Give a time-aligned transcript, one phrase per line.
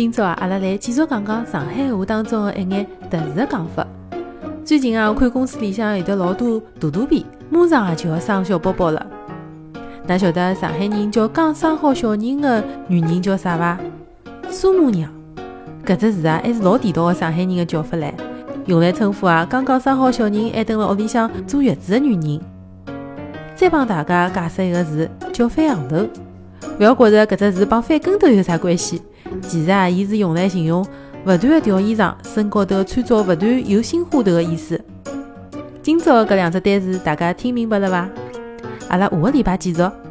[0.00, 3.86] 今朝啊，阿拉来继续讲讲上海话当中的一眼特殊的讲法。
[4.64, 9.06] 最近啊，我看公司里向有得老多肚肚皮，马上啊就要生小宝宝了。
[10.08, 13.78] 㑚晓得上海人叫刚生好小人的女人叫啥伐？
[14.48, 15.12] 苏母娘。
[15.84, 18.10] 搿只词啊，还是老地道的上海人的叫法唻，
[18.64, 22.40] 用来称呼啊刚刚生好小人还蹲辣屋里向坐月子的女人。
[23.54, 25.96] 再帮大家解释一个字，叫翻行头。
[26.78, 29.02] 勿要觉着搿只词帮翻跟头有啥关系，
[29.42, 30.82] 其实啊，伊是用来形容
[31.24, 34.80] 勿断的调衣裳，身高头穿着勿断有新花头的意思。
[35.82, 38.08] 今朝的搿两只单词大家听明白了伐？
[38.88, 40.09] 阿拉下个礼拜继续。